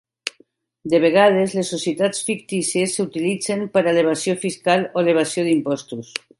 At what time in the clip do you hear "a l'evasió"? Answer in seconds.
3.85-4.37